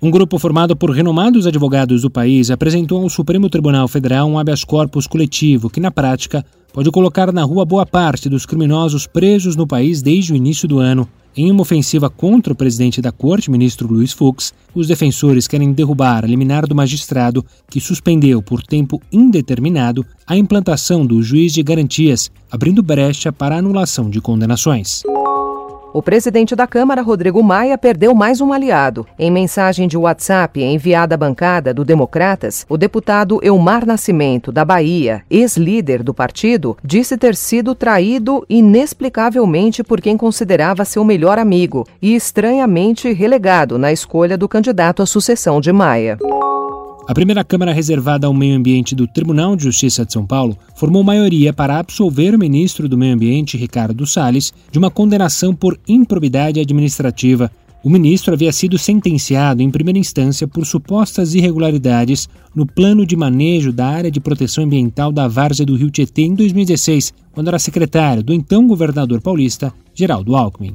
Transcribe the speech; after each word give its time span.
Um 0.00 0.12
grupo 0.12 0.38
formado 0.38 0.76
por 0.76 0.90
renomados 0.92 1.44
advogados 1.44 2.02
do 2.02 2.10
país 2.10 2.52
apresentou 2.52 3.02
ao 3.02 3.10
Supremo 3.10 3.50
Tribunal 3.50 3.88
Federal 3.88 4.28
um 4.28 4.38
habeas 4.38 4.62
corpus 4.62 5.08
coletivo 5.08 5.68
que, 5.68 5.80
na 5.80 5.90
prática, 5.90 6.46
pode 6.72 6.88
colocar 6.92 7.32
na 7.32 7.42
rua 7.42 7.64
boa 7.64 7.84
parte 7.84 8.28
dos 8.28 8.46
criminosos 8.46 9.08
presos 9.08 9.56
no 9.56 9.66
país 9.66 10.00
desde 10.00 10.32
o 10.32 10.36
início 10.36 10.68
do 10.68 10.78
ano. 10.78 11.08
Em 11.36 11.50
uma 11.50 11.62
ofensiva 11.62 12.08
contra 12.08 12.52
o 12.52 12.56
presidente 12.56 13.02
da 13.02 13.10
corte, 13.10 13.50
ministro 13.50 13.88
Luiz 13.88 14.12
Fux, 14.12 14.54
os 14.72 14.86
defensores 14.86 15.48
querem 15.48 15.72
derrubar 15.72 16.24
a 16.24 16.28
liminar 16.28 16.64
do 16.64 16.76
magistrado 16.76 17.44
que 17.68 17.80
suspendeu 17.80 18.40
por 18.40 18.62
tempo 18.62 19.02
indeterminado 19.10 20.06
a 20.24 20.36
implantação 20.36 21.04
do 21.04 21.20
juiz 21.24 21.52
de 21.52 21.62
garantias, 21.62 22.30
abrindo 22.48 22.84
brecha 22.84 23.32
para 23.32 23.56
a 23.56 23.58
anulação 23.58 24.08
de 24.08 24.20
condenações. 24.20 25.02
O 25.98 26.02
presidente 26.08 26.54
da 26.54 26.64
Câmara, 26.64 27.02
Rodrigo 27.02 27.42
Maia, 27.42 27.76
perdeu 27.76 28.14
mais 28.14 28.40
um 28.40 28.52
aliado. 28.52 29.04
Em 29.18 29.32
mensagem 29.32 29.88
de 29.88 29.96
WhatsApp 29.96 30.62
enviada 30.62 31.16
à 31.16 31.18
bancada 31.18 31.74
do 31.74 31.84
Democratas, 31.84 32.64
o 32.68 32.78
deputado 32.78 33.40
Elmar 33.42 33.84
Nascimento, 33.84 34.52
da 34.52 34.64
Bahia, 34.64 35.24
ex-líder 35.28 36.04
do 36.04 36.14
partido, 36.14 36.76
disse 36.84 37.18
ter 37.18 37.34
sido 37.34 37.74
traído 37.74 38.46
inexplicavelmente 38.48 39.82
por 39.82 40.00
quem 40.00 40.16
considerava 40.16 40.84
seu 40.84 41.02
melhor 41.02 41.36
amigo 41.36 41.84
e 42.00 42.14
estranhamente 42.14 43.12
relegado 43.12 43.76
na 43.76 43.92
escolha 43.92 44.38
do 44.38 44.48
candidato 44.48 45.02
à 45.02 45.06
sucessão 45.06 45.60
de 45.60 45.72
Maia. 45.72 46.16
A 47.08 47.14
primeira 47.14 47.42
Câmara 47.42 47.72
reservada 47.72 48.26
ao 48.26 48.34
meio 48.34 48.54
ambiente 48.54 48.94
do 48.94 49.06
Tribunal 49.06 49.56
de 49.56 49.64
Justiça 49.64 50.04
de 50.04 50.12
São 50.12 50.26
Paulo 50.26 50.58
formou 50.76 51.02
maioria 51.02 51.54
para 51.54 51.78
absolver 51.78 52.34
o 52.34 52.38
ministro 52.38 52.86
do 52.86 52.98
Meio 52.98 53.14
Ambiente, 53.14 53.56
Ricardo 53.56 54.06
Salles, 54.06 54.52
de 54.70 54.78
uma 54.78 54.90
condenação 54.90 55.54
por 55.54 55.80
improbidade 55.88 56.60
administrativa. 56.60 57.50
O 57.82 57.88
ministro 57.88 58.34
havia 58.34 58.52
sido 58.52 58.76
sentenciado 58.76 59.62
em 59.62 59.70
primeira 59.70 59.98
instância 59.98 60.46
por 60.46 60.66
supostas 60.66 61.34
irregularidades 61.34 62.28
no 62.54 62.66
plano 62.66 63.06
de 63.06 63.16
manejo 63.16 63.72
da 63.72 63.86
área 63.86 64.10
de 64.10 64.20
proteção 64.20 64.64
ambiental 64.64 65.10
da 65.10 65.26
várzea 65.26 65.64
do 65.64 65.76
Rio 65.76 65.90
Tietê 65.90 66.24
em 66.24 66.34
2016, 66.34 67.14
quando 67.32 67.48
era 67.48 67.58
secretário 67.58 68.22
do 68.22 68.34
então 68.34 68.68
governador 68.68 69.22
paulista, 69.22 69.72
Geraldo 69.94 70.36
Alckmin. 70.36 70.74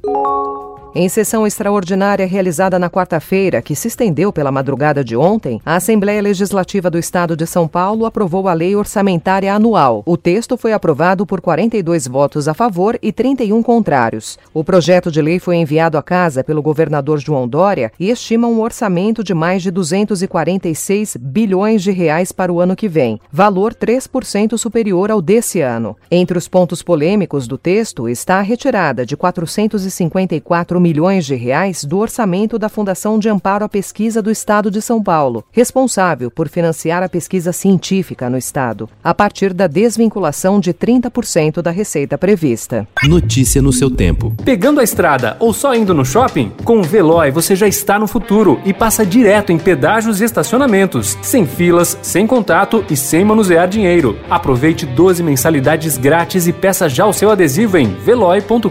Em 0.95 1.09
sessão 1.09 1.47
extraordinária 1.47 2.27
realizada 2.27 2.77
na 2.77 2.88
quarta-feira, 2.88 3.63
que 3.63 3.75
se 3.75 3.88
estendeu 3.88 4.31
pela 4.31 4.52
madrugada 4.52 5.03
de 5.03 5.17
ontem, 5.17 5.59
a 5.66 5.75
Assembleia 5.75 6.22
Legislativa 6.22 6.88
do 6.88 6.99
Estado 6.99 7.36
de 7.36 7.47
São 7.47 7.67
Paulo 7.67 8.05
aprovou 8.05 8.47
a 8.47 8.53
Lei 8.53 8.75
Orçamentária 8.75 9.52
Anual. 9.52 10.03
O 10.05 10.16
texto 10.16 10.55
foi 10.55 10.71
aprovado 10.71 11.25
por 11.25 11.41
42 11.41 12.08
votos 12.08 12.47
a 12.47 12.53
favor 12.53 12.95
e 13.02 13.11
31 13.11 13.64
contrários. 13.64 14.38
O 14.53 14.64
projeto 14.64 15.09
de 15.11 15.19
lei 15.19 15.39
foi 15.39 15.55
enviado 15.55 15.97
à 15.97 16.03
casa 16.03 16.44
pelo 16.44 16.61
governador 16.61 17.17
João 17.17 17.47
Dória 17.47 17.91
e 17.99 18.11
estima 18.11 18.47
um 18.47 18.61
orçamento 18.61 19.23
de 19.23 19.33
mais 19.33 19.64
de 19.64 19.71
246 19.71 21.17
bilhões 21.19 21.81
de 21.81 21.89
reais 21.89 22.31
para 22.31 22.53
o 22.53 22.61
ano 22.61 22.75
que 22.75 22.88
vem, 22.88 23.19
valor 23.31 23.73
3% 23.73 24.59
superior 24.59 25.09
ao 25.09 25.23
desse 25.23 25.59
ano. 25.59 25.97
Entre 26.11 26.38
os 26.38 26.47
pontos 26.47 26.83
polêmicos 26.83 27.47
do 27.47 27.58
texto 27.58 28.08
está 28.08 28.38
a 28.38 28.41
retirada 28.41 29.03
de 29.03 29.17
454 29.17 30.83
milhões 30.84 31.26
de 31.26 31.34
reais 31.34 31.86
do 31.86 31.98
orçamento 31.98 32.59
da 32.59 32.67
Fundação 32.67 33.17
de 33.17 33.30
Amparo 33.30 33.64
à 33.64 33.70
Pesquisa 33.70 34.22
do 34.22 34.30
Estado 34.30 34.70
de 34.70 34.81
São 34.81 35.02
Paulo, 35.02 35.45
responsável 35.50 36.30
por 36.30 36.50
financiar 36.50 37.02
a 37.02 37.08
pesquisa 37.08 37.53
científica 37.53 38.30
no 38.30 38.38
Estado, 38.38 38.89
a 39.02 39.14
partir 39.14 39.54
da 39.54 39.66
desvinculação 39.66 40.60
de 40.60 40.73
30% 40.73 41.61
da 41.61 41.71
receita 41.71 42.17
prevista. 42.17 42.86
Notícia 43.05 43.61
no 43.61 43.71
seu 43.71 43.89
tempo. 43.89 44.36
Pegando 44.44 44.82
a 44.82 44.83
estrada 44.83 45.38
ou 45.39 45.54
só 45.54 45.73
indo 45.73 45.94
no 45.94 46.04
shopping? 46.04 46.52
Com 46.66 46.80
o 46.80 46.83
Veloy 46.83 47.32
você 47.32 47.55
já 47.55 47.67
está 47.67 47.98
no 47.98 48.05
futuro 48.05 48.60
e 48.65 48.73
passa 48.73 49.05
direto 49.05 49.54
em 49.54 49.58
pedágios 49.58 50.20
e 50.20 50.26
estacionamentos, 50.26 51.17
sem 51.21 51.45
filas, 51.45 51.98
sem 52.02 52.27
contato 52.27 52.83
e 52.89 52.98
sem 52.98 53.23
manusear 53.23 53.70
dinheiro. 53.70 54.20
Aproveite 54.30 54.86
12 54.86 55.23
mensalidades 55.23 55.98
grátis 55.98 56.45
e 56.45 56.52
peça 56.52 56.89
já 56.89 57.05
o 57.05 57.14
seu 57.14 57.32
adesivo 57.32 57.77
em 57.77 57.88
veloy.com.br. 57.88 58.67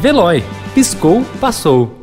Veloy 0.00 0.44
piscou, 0.76 1.24
passou. 1.40 1.95